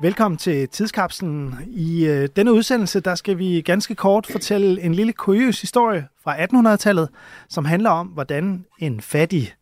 Velkommen 0.00 0.38
til 0.38 0.68
Tidskapslen. 0.68 1.54
I 1.66 2.06
øh, 2.06 2.28
denne 2.36 2.52
udsendelse 2.52 3.00
der 3.00 3.14
skal 3.14 3.38
vi 3.38 3.60
ganske 3.60 3.94
kort 3.94 4.26
fortælle 4.26 4.82
en 4.82 4.94
lille 4.94 5.12
kuriøs 5.12 5.60
historie 5.60 6.08
fra 6.24 6.44
1800-tallet, 6.44 7.08
som 7.48 7.64
handler 7.64 7.90
om, 7.90 8.06
hvordan 8.06 8.64
en 8.78 9.00
fattig 9.00 9.54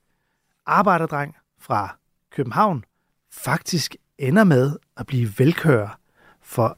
arbejderdreng 0.66 1.36
fra 1.60 1.96
København 2.32 2.84
faktisk 3.32 3.96
ender 4.18 4.44
med 4.44 4.76
at 4.96 5.06
blive 5.06 5.28
velkører 5.38 5.98
for 6.42 6.76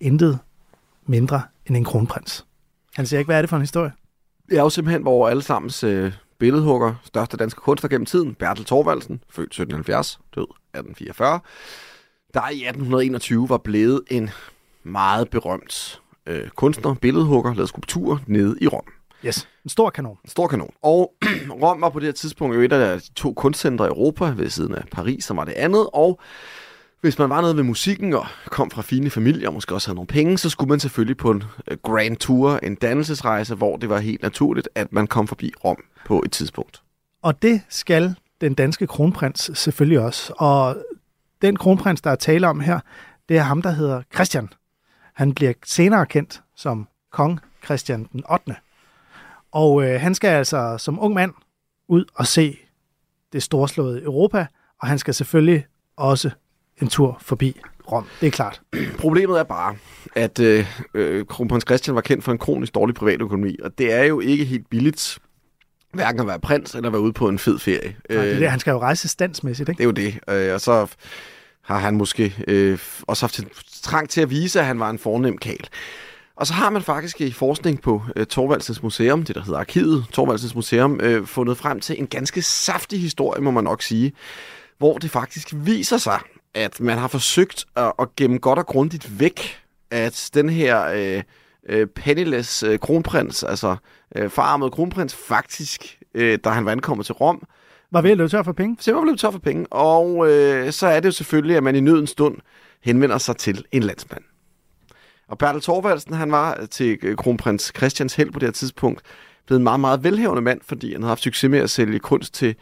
intet 0.00 0.38
mindre 1.06 1.42
end 1.66 1.76
en 1.76 1.84
kronprins. 1.84 2.46
Han 2.94 3.06
siger 3.06 3.18
ikke, 3.18 3.28
hvad 3.28 3.36
er 3.36 3.42
det 3.42 3.48
for 3.48 3.56
en 3.56 3.62
historie? 3.62 3.92
Det 4.48 4.58
er 4.58 4.62
jo 4.62 4.70
simpelthen, 4.70 5.02
hvor 5.02 5.28
alle 5.28 5.42
sammens 5.42 5.84
øh, 5.84 6.12
billedhugger, 6.38 6.94
største 7.04 7.36
danske 7.36 7.60
kunstner 7.60 7.88
gennem 7.88 8.06
tiden, 8.06 8.34
Bertel 8.34 8.64
Thorvaldsen, 8.64 9.22
født 9.30 9.46
1770, 9.46 10.20
død 10.34 10.42
1844, 10.42 11.40
der 12.34 12.40
i 12.40 12.44
1821 12.44 13.48
var 13.48 13.58
blevet 13.58 14.02
en 14.10 14.30
meget 14.82 15.30
berømt 15.30 16.00
øh, 16.26 16.48
kunstner, 16.48 16.94
billedhugger, 16.94 17.54
lavede 17.54 17.68
skulpturer 17.68 18.18
nede 18.26 18.56
i 18.60 18.66
Rom. 18.66 18.84
Yes, 19.24 19.48
en 19.64 19.70
stor 19.70 19.90
kanon. 19.90 20.18
En 20.24 20.30
stor 20.30 20.46
kanon. 20.46 20.72
Og 20.82 21.14
Rom 21.62 21.80
var 21.80 21.88
på 21.88 21.98
det 21.98 22.06
her 22.06 22.12
tidspunkt 22.12 22.56
jo 22.56 22.60
et 22.60 22.72
af 22.72 23.00
de 23.00 23.12
to 23.14 23.32
kunstcentre 23.32 23.86
i 23.86 23.88
Europa, 23.88 24.24
ved 24.36 24.50
siden 24.50 24.74
af 24.74 24.84
Paris, 24.92 25.24
som 25.24 25.36
var 25.36 25.44
det 25.44 25.52
andet, 25.52 25.86
og 25.92 26.20
hvis 27.00 27.18
man 27.18 27.30
var 27.30 27.40
nede 27.40 27.56
ved 27.56 27.62
musikken 27.62 28.12
og 28.14 28.26
kom 28.46 28.70
fra 28.70 28.82
fine 28.82 29.10
familier 29.10 29.48
og 29.48 29.54
måske 29.54 29.74
også 29.74 29.88
havde 29.88 29.94
nogle 29.94 30.06
penge, 30.06 30.38
så 30.38 30.50
skulle 30.50 30.68
man 30.68 30.80
selvfølgelig 30.80 31.16
på 31.16 31.30
en 31.30 31.44
øh, 31.68 31.78
grand 31.82 32.16
tour, 32.16 32.58
en 32.62 32.74
dannelsesrejse, 32.74 33.54
hvor 33.54 33.76
det 33.76 33.88
var 33.88 33.98
helt 33.98 34.22
naturligt, 34.22 34.68
at 34.74 34.92
man 34.92 35.06
kom 35.06 35.28
forbi 35.28 35.52
Rom 35.64 35.84
på 36.06 36.22
et 36.22 36.32
tidspunkt. 36.32 36.82
Og 37.22 37.42
det 37.42 37.62
skal 37.68 38.14
den 38.40 38.54
danske 38.54 38.86
kronprins 38.86 39.50
selvfølgelig 39.54 40.00
også. 40.00 40.32
Og 40.36 40.76
den 41.42 41.56
kronprins, 41.56 42.00
der 42.00 42.10
er 42.10 42.16
tale 42.16 42.48
om 42.48 42.60
her, 42.60 42.80
det 43.28 43.36
er 43.38 43.42
ham, 43.42 43.62
der 43.62 43.70
hedder 43.70 44.02
Christian. 44.14 44.48
Han 45.14 45.34
bliver 45.34 45.52
senere 45.64 46.06
kendt 46.06 46.42
som 46.56 46.88
kong 47.12 47.40
Christian 47.64 48.08
den 48.12 48.24
8. 48.32 48.56
Og 49.52 49.84
øh, 49.84 50.00
han 50.00 50.14
skal 50.14 50.28
altså 50.28 50.78
som 50.78 51.00
ung 51.00 51.14
mand 51.14 51.32
ud 51.88 52.04
og 52.14 52.26
se 52.26 52.58
det 53.32 53.42
storslåede 53.42 54.02
Europa, 54.02 54.46
og 54.80 54.88
han 54.88 54.98
skal 54.98 55.14
selvfølgelig 55.14 55.66
også 55.96 56.30
en 56.82 56.88
tur 56.88 57.18
forbi 57.20 57.60
Rom. 57.92 58.06
Det 58.20 58.26
er 58.26 58.30
klart. 58.30 58.60
Problemet 58.98 59.38
er 59.38 59.42
bare, 59.42 59.76
at 60.14 60.38
øh, 60.38 60.66
øh, 60.94 61.26
kronprins 61.26 61.64
Christian 61.68 61.94
var 61.94 62.00
kendt 62.00 62.24
for 62.24 62.32
en 62.32 62.38
kronisk 62.38 62.74
dårlig 62.74 62.94
privatøkonomi, 62.94 63.56
og 63.64 63.78
det 63.78 63.92
er 63.92 64.04
jo 64.04 64.20
ikke 64.20 64.44
helt 64.44 64.70
billigt 64.70 65.18
hverken 65.92 66.20
at 66.20 66.26
være 66.26 66.40
prins 66.40 66.74
eller 66.74 66.90
være 66.90 67.00
ude 67.00 67.12
på 67.12 67.28
en 67.28 67.38
fed 67.38 67.58
ferie. 67.58 67.96
Nej, 68.10 68.24
det 68.24 68.34
er 68.34 68.38
det. 68.38 68.50
Han 68.50 68.60
skal 68.60 68.70
jo 68.70 68.78
rejse 68.78 69.08
standsmæssigt, 69.08 69.68
ikke? 69.68 69.78
Det 69.78 69.84
er 69.84 70.04
jo 70.04 70.10
det. 70.36 70.48
Øh, 70.48 70.54
og 70.54 70.60
så 70.60 70.86
har 71.62 71.78
han 71.78 71.96
måske 71.96 72.34
øh, 72.48 72.78
også 73.02 73.22
haft 73.22 73.40
trang 73.82 74.08
til 74.08 74.20
at 74.20 74.30
vise, 74.30 74.60
at 74.60 74.66
han 74.66 74.80
var 74.80 74.90
en 74.90 74.98
fornem 74.98 75.38
kal. 75.38 75.68
Og 76.36 76.46
så 76.46 76.54
har 76.54 76.70
man 76.70 76.82
faktisk 76.82 77.20
i 77.20 77.32
forskning 77.32 77.82
på 77.82 78.02
øh, 78.16 78.26
Torvaldsens 78.26 78.82
Museum, 78.82 79.22
det 79.22 79.34
der 79.34 79.42
hedder 79.42 79.58
Arkivet, 79.58 80.04
Torvaldsens 80.12 80.54
Museum, 80.54 81.00
øh, 81.02 81.26
fundet 81.26 81.56
frem 81.56 81.80
til 81.80 81.98
en 81.98 82.06
ganske 82.06 82.42
saftig 82.42 83.00
historie, 83.00 83.42
må 83.42 83.50
man 83.50 83.64
nok 83.64 83.82
sige, 83.82 84.12
hvor 84.78 84.98
det 84.98 85.10
faktisk 85.10 85.48
viser 85.52 85.96
sig, 85.96 86.20
at 86.54 86.80
man 86.80 86.98
har 86.98 87.08
forsøgt 87.08 87.66
at, 87.76 87.92
at 87.98 88.16
gemme 88.16 88.38
godt 88.38 88.58
og 88.58 88.66
grundigt 88.66 89.20
væk, 89.20 89.60
at 89.90 90.30
den 90.34 90.48
her 90.48 90.86
øh, 90.86 91.22
øh, 91.68 91.86
penniless 91.86 92.62
øh, 92.62 92.78
kronprins, 92.78 93.42
altså 93.42 93.76
øh, 94.16 94.30
fararmet 94.30 94.72
kronprins, 94.72 95.14
faktisk, 95.14 95.98
øh, 96.14 96.38
da 96.44 96.50
han 96.50 96.64
var 96.64 96.72
ankommet 96.72 97.06
til 97.06 97.14
Rom, 97.14 97.46
var 97.90 98.00
ved 98.00 98.10
at 98.10 98.16
løbe 98.16 98.28
tør 98.28 98.42
for 98.42 98.52
penge. 98.52 98.76
Simpelthen 98.80 99.06
løbe 99.06 99.18
tør 99.18 99.30
for 99.30 99.38
penge. 99.38 99.66
Og 99.70 100.30
øh, 100.30 100.72
så 100.72 100.86
er 100.86 101.00
det 101.00 101.06
jo 101.06 101.12
selvfølgelig, 101.12 101.56
at 101.56 101.62
man 101.62 101.76
i 101.76 101.80
nødens 101.80 102.10
stund 102.10 102.36
henvender 102.82 103.18
sig 103.18 103.36
til 103.36 103.64
en 103.72 103.82
landsmand. 103.82 104.22
Og 105.28 105.38
Bertel 105.38 105.62
Thorvaldsen, 105.62 106.14
han 106.14 106.32
var 106.32 106.66
til 106.70 106.98
øh, 107.02 107.16
kronprins 107.16 107.72
Christians 107.76 108.14
held 108.14 108.30
på 108.30 108.38
det 108.38 108.46
her 108.46 108.52
tidspunkt 108.52 109.02
blevet 109.46 109.60
en 109.60 109.64
meget, 109.64 109.80
meget 109.80 110.04
velhævende 110.04 110.42
mand, 110.42 110.60
fordi 110.64 110.92
han 110.92 111.02
har 111.02 111.08
haft 111.08 111.22
succes 111.22 111.50
med 111.50 111.58
at 111.58 111.70
sælge 111.70 111.98
kunst 111.98 112.34
til 112.34 112.54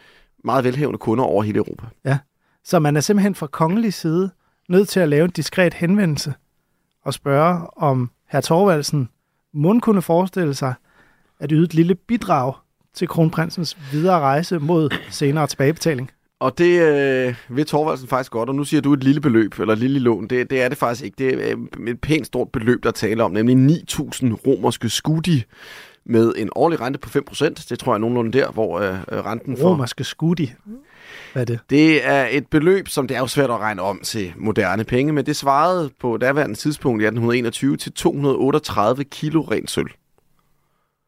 meget 0.44 0.64
velhævende 0.64 0.98
kunder 0.98 1.24
over 1.24 1.42
hele 1.42 1.58
Europa. 1.58 1.86
Ja, 2.04 2.18
så 2.64 2.78
man 2.78 2.96
er 2.96 3.00
simpelthen 3.00 3.34
fra 3.34 3.46
kongelig 3.46 3.94
side 3.94 4.30
nødt 4.68 4.88
til 4.88 5.00
at 5.00 5.08
lave 5.08 5.24
en 5.24 5.30
diskret 5.30 5.74
henvendelse 5.74 6.34
og 7.04 7.14
spørge, 7.14 7.66
om 7.76 8.10
herr 8.26 8.40
Thorvaldsen 8.40 9.08
må 9.54 9.80
kunne 9.80 10.02
forestille 10.02 10.54
sig 10.54 10.74
at 11.40 11.50
yde 11.52 11.64
et 11.64 11.74
lille 11.74 11.94
bidrag 11.94 12.54
til 12.94 13.08
kronprinsens 13.08 13.78
videre 13.92 14.20
rejse 14.20 14.58
mod 14.58 14.90
senere 15.10 15.46
tilbagebetaling. 15.46 16.10
Og 16.40 16.58
det 16.58 16.82
øh, 16.82 17.34
vil 17.48 17.66
Thorvaldsen 17.66 18.08
faktisk 18.08 18.32
godt, 18.32 18.48
og 18.48 18.54
nu 18.54 18.64
siger 18.64 18.80
du 18.80 18.92
et 18.92 19.04
lille 19.04 19.20
beløb, 19.20 19.58
eller 19.58 19.72
et 19.72 19.78
lille 19.78 19.98
lån. 19.98 20.26
Det, 20.26 20.50
det 20.50 20.62
er 20.62 20.68
det 20.68 20.78
faktisk 20.78 21.04
ikke. 21.04 21.14
Det 21.18 21.50
er 21.50 21.56
øh, 21.78 21.88
et 21.88 22.00
pænt 22.00 22.26
stort 22.26 22.52
beløb, 22.52 22.82
der 22.82 22.90
taler 22.90 23.24
om, 23.24 23.30
nemlig 23.30 23.56
9.000 23.56 24.34
romerske 24.46 24.88
skudi 24.88 25.44
med 26.04 26.32
en 26.36 26.50
årlig 26.54 26.80
rente 26.80 26.98
på 26.98 27.18
5%. 27.18 27.44
Det 27.68 27.78
tror 27.78 27.92
jeg 27.92 27.94
er 27.94 27.98
nogenlunde 27.98 28.32
der, 28.38 28.50
hvor 28.50 28.78
øh, 28.80 28.98
renten 29.10 29.56
for... 29.56 29.68
Romerske 29.68 30.04
skudi? 30.04 30.52
Hvad 31.32 31.42
er 31.42 31.46
det? 31.46 31.60
Det 31.70 32.06
er 32.06 32.26
et 32.30 32.46
beløb, 32.46 32.88
som 32.88 33.08
det 33.08 33.16
er 33.16 33.20
jo 33.20 33.26
svært 33.26 33.50
at 33.50 33.58
regne 33.58 33.82
om 33.82 34.00
til 34.00 34.32
moderne 34.36 34.84
penge, 34.84 35.12
men 35.12 35.26
det 35.26 35.36
svarede 35.36 35.90
på 36.00 36.16
daværende 36.16 36.54
tidspunkt 36.54 37.02
i 37.02 37.04
1821 37.04 37.76
til 37.76 37.92
238 37.92 39.04
kilo 39.04 39.40
rent 39.40 39.70
sølv. 39.70 39.90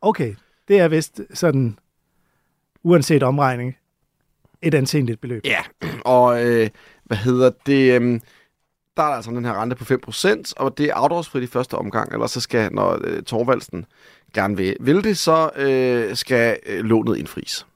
Okay, 0.01 0.35
det 0.69 0.79
er 0.79 0.89
vist 0.89 1.21
sådan, 1.35 1.79
uanset 2.83 3.23
omregning, 3.23 3.77
et 4.63 4.75
ansenligt 4.75 5.21
beløb. 5.21 5.43
Ja, 5.45 5.61
og 6.05 6.45
øh, 6.45 6.69
hvad 7.05 7.17
hedder 7.17 7.51
det... 7.67 8.03
Øh, 8.03 8.21
der 8.97 9.03
er 9.03 9.11
altså 9.11 9.31
den 9.31 9.45
her 9.45 9.63
rente 9.63 9.77
på 9.77 9.85
5%, 9.85 10.53
og 10.57 10.79
det 10.79 10.87
er 10.87 10.95
afdragsfrit 10.95 11.43
i 11.43 11.47
første 11.47 11.75
omgang, 11.75 12.13
eller 12.13 12.27
så 12.27 12.41
skal, 12.41 12.73
når 12.73 12.99
øh, 13.05 13.23
Torvaldsen 13.23 13.87
gerne 14.35 14.57
vil, 14.57 14.77
vil 14.81 15.05
det, 15.05 15.19
så 15.19 15.51
øh, 15.57 16.17
skal 16.17 16.59
øh, 16.67 16.85
lånet 16.85 17.17
indfries 17.17 17.67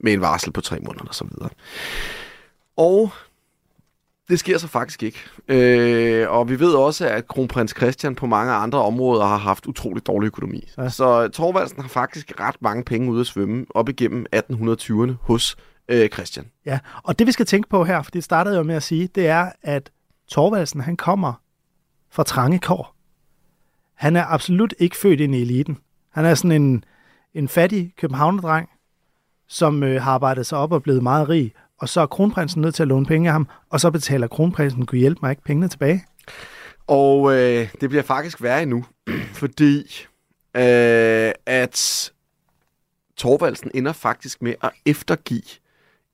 med 0.00 0.12
en 0.12 0.20
varsel 0.20 0.52
på 0.52 0.60
tre 0.60 0.78
måneder 0.80 1.04
og 1.04 1.14
så 1.14 1.24
videre. 1.24 1.50
Og 2.76 3.10
det 4.28 4.38
sker 4.38 4.58
så 4.58 4.68
faktisk 4.68 5.02
ikke. 5.02 5.18
Øh, 5.48 6.30
og 6.30 6.48
vi 6.48 6.60
ved 6.60 6.72
også, 6.72 7.08
at 7.08 7.28
kronprins 7.28 7.74
Christian 7.76 8.14
på 8.14 8.26
mange 8.26 8.52
andre 8.52 8.82
områder 8.82 9.24
har 9.24 9.36
haft 9.36 9.66
utrolig 9.66 10.06
dårlig 10.06 10.26
økonomi. 10.26 10.68
Ja. 10.78 10.88
Så 10.88 11.28
Torvaldsen 11.28 11.80
har 11.82 11.88
faktisk 11.88 12.40
ret 12.40 12.56
mange 12.60 12.84
penge 12.84 13.10
ude 13.10 13.20
at 13.20 13.26
svømme 13.26 13.66
op 13.70 13.88
igennem 13.88 14.26
1820'erne 14.36 15.12
hos 15.20 15.56
øh, 15.88 16.08
Christian. 16.08 16.46
Ja, 16.66 16.78
og 17.02 17.18
det 17.18 17.26
vi 17.26 17.32
skal 17.32 17.46
tænke 17.46 17.68
på 17.68 17.84
her, 17.84 18.02
for 18.02 18.10
det 18.10 18.24
startede 18.24 18.56
jo 18.56 18.62
med 18.62 18.74
at 18.74 18.82
sige, 18.82 19.08
det 19.14 19.26
er, 19.26 19.52
at 19.62 19.90
Torvaldsen 20.28 20.80
han 20.80 20.96
kommer 20.96 21.32
fra 22.10 22.22
trange 22.22 22.58
kår. 22.58 22.94
Han 23.94 24.16
er 24.16 24.24
absolut 24.24 24.74
ikke 24.78 24.96
født 24.96 25.20
ind 25.20 25.34
i 25.34 25.42
eliten. 25.42 25.78
Han 26.10 26.24
er 26.24 26.34
sådan 26.34 26.62
en, 26.62 26.84
en 27.34 27.48
fattig 27.48 27.92
københavnerdreng, 27.96 28.68
som 29.48 29.82
øh, 29.82 30.02
har 30.02 30.12
arbejdet 30.12 30.46
sig 30.46 30.58
op 30.58 30.72
og 30.72 30.82
blevet 30.82 31.02
meget 31.02 31.28
rig, 31.28 31.52
og 31.78 31.88
så 31.88 32.00
er 32.00 32.06
kronprinsen 32.06 32.62
nødt 32.62 32.74
til 32.74 32.82
at 32.82 32.88
låne 32.88 33.06
penge 33.06 33.28
af 33.28 33.32
ham, 33.32 33.48
og 33.70 33.80
så 33.80 33.90
betaler 33.90 34.26
kronprinsen, 34.26 34.86
kunne 34.86 34.98
hjælpe 34.98 35.18
mig 35.22 35.30
ikke 35.30 35.42
pengene 35.42 35.68
tilbage? 35.68 36.04
Og 36.86 37.32
øh, 37.32 37.68
det 37.80 37.88
bliver 37.88 38.02
faktisk 38.02 38.42
værre 38.42 38.62
endnu, 38.62 38.84
fordi 39.40 39.78
øh, 40.56 41.32
at 41.46 42.10
Torvaldsen 43.16 43.70
ender 43.74 43.92
faktisk 43.92 44.42
med 44.42 44.54
at 44.62 44.70
eftergive 44.86 45.42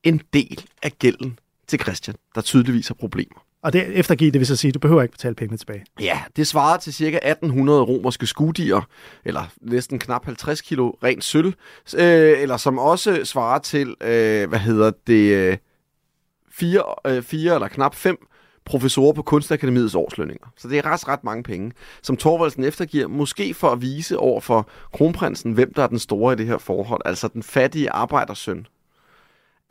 en 0.03 0.21
del 0.33 0.66
af 0.83 0.93
gælden 0.99 1.39
til 1.66 1.81
Christian, 1.81 2.16
der 2.34 2.41
tydeligvis 2.41 2.89
har 2.89 2.95
problemer. 2.95 3.44
Og 3.65 3.73
det 3.73 3.99
eftergiv 3.99 4.33
det 4.33 4.39
vil 4.39 4.47
så 4.47 4.57
sige, 4.57 4.69
at 4.69 4.75
du 4.75 4.79
behøver 4.79 5.03
ikke 5.03 5.13
betale 5.13 5.34
pengene 5.34 5.59
tilbage. 5.59 5.84
Ja, 6.01 6.21
det 6.37 6.47
svarer 6.47 6.78
til 6.78 6.95
ca. 6.95 7.05
1800 7.22 7.83
romerske 7.83 8.27
skudier, 8.27 8.89
eller 9.25 9.43
næsten 9.61 9.99
knap 9.99 10.25
50 10.25 10.61
kilo 10.61 10.91
rent 10.91 11.25
sølv, 11.25 11.53
øh, 11.97 12.43
eller 12.43 12.57
som 12.57 12.78
også 12.78 13.25
svarer 13.25 13.59
til, 13.59 13.95
øh, 14.01 14.49
hvad 14.49 14.59
hedder 14.59 14.93
det, 15.07 15.34
øh, 15.34 15.57
fire, 16.53 16.83
øh, 17.07 17.22
fire 17.22 17.55
eller 17.55 17.69
knap 17.69 17.95
fem 17.95 18.27
professorer 18.65 19.13
på 19.13 19.22
Kunstakademiets 19.22 19.95
årslønninger. 19.95 20.47
Så 20.57 20.69
det 20.69 20.78
er 20.78 20.87
ret, 20.87 21.09
ret 21.09 21.25
mange 21.25 21.43
penge, 21.43 21.72
som 22.03 22.17
Torvaldsen 22.17 22.65
eftergiver, 22.65 23.09
måske 23.09 23.55
for 23.55 23.71
at 23.71 23.83
vise 23.83 24.19
over 24.19 24.41
for 24.41 24.69
kronprinsen, 24.93 25.53
hvem 25.53 25.75
der 25.75 25.83
er 25.83 25.87
den 25.87 25.99
store 25.99 26.33
i 26.33 26.37
det 26.37 26.47
her 26.47 26.59
forhold, 26.59 27.03
altså 27.05 27.28
den 27.28 27.43
fattige 27.43 27.91
arbejdersøn, 27.91 28.67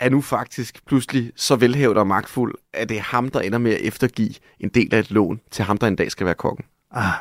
er 0.03 0.09
nu 0.09 0.21
faktisk 0.21 0.85
pludselig 0.85 1.31
så 1.35 1.55
velhævet 1.55 1.97
og 1.97 2.07
magtfuld, 2.07 2.55
at 2.73 2.89
det 2.89 2.97
er 2.97 3.01
ham, 3.01 3.29
der 3.29 3.39
ender 3.39 3.57
med 3.57 3.73
at 3.73 3.81
eftergive 3.81 4.33
en 4.59 4.69
del 4.69 4.95
af 4.95 4.99
et 4.99 5.11
lån 5.11 5.39
til 5.51 5.65
ham, 5.65 5.77
der 5.77 5.87
en 5.87 5.95
dag 5.95 6.11
skal 6.11 6.25
være 6.25 6.35
kongen. 6.35 6.65
Ah, 6.91 7.13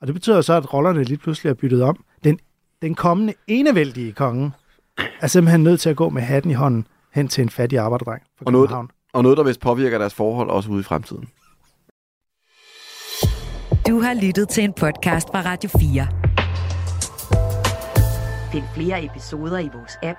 og 0.00 0.06
det 0.06 0.14
betyder 0.14 0.40
så, 0.40 0.54
at 0.54 0.74
rollerne 0.74 1.04
lige 1.04 1.18
pludselig 1.18 1.50
er 1.50 1.54
byttet 1.54 1.82
om. 1.82 2.04
Den, 2.24 2.38
den 2.82 2.94
kommende 2.94 3.34
enevældige 3.46 4.12
konge 4.12 4.52
er 5.20 5.26
simpelthen 5.26 5.62
nødt 5.62 5.80
til 5.80 5.90
at 5.90 5.96
gå 5.96 6.08
med 6.08 6.22
hatten 6.22 6.50
i 6.50 6.54
hånden 6.54 6.86
hen 7.14 7.28
til 7.28 7.42
en 7.42 7.48
fattig 7.48 7.78
arbejderdreng 7.78 8.22
fra 8.38 8.44
og 8.46 8.52
noget, 8.52 8.70
og 9.12 9.22
noget, 9.22 9.38
der 9.38 9.44
vist 9.44 9.60
påvirker 9.60 9.98
deres 9.98 10.14
forhold 10.14 10.50
også 10.50 10.70
ude 10.70 10.80
i 10.80 10.82
fremtiden. 10.82 11.28
Du 13.88 14.00
har 14.00 14.14
lyttet 14.22 14.48
til 14.48 14.64
en 14.64 14.72
podcast 14.72 15.28
fra 15.28 15.42
Radio 15.42 15.70
4. 15.78 16.06
Find 18.52 18.64
flere 18.74 19.04
episoder 19.04 19.58
i 19.58 19.68
vores 19.74 19.98
app, 20.02 20.18